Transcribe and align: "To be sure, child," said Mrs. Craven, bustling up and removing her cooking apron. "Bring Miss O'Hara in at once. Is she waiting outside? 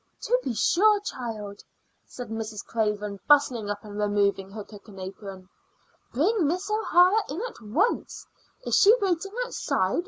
"To 0.21 0.35
be 0.43 0.55
sure, 0.55 0.99
child," 1.01 1.63
said 2.07 2.29
Mrs. 2.29 2.65
Craven, 2.65 3.19
bustling 3.27 3.69
up 3.69 3.83
and 3.83 3.99
removing 3.99 4.49
her 4.49 4.63
cooking 4.63 4.97
apron. 4.97 5.47
"Bring 6.11 6.47
Miss 6.47 6.71
O'Hara 6.71 7.21
in 7.29 7.39
at 7.47 7.61
once. 7.61 8.25
Is 8.63 8.75
she 8.79 8.95
waiting 8.99 9.33
outside? 9.45 9.99